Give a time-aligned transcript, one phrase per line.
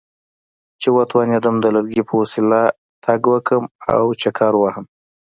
[0.81, 2.61] چې وتوانېدم د لرګي په وسیله
[3.05, 3.63] تګ وکړم
[3.95, 4.85] او چکر ووهم.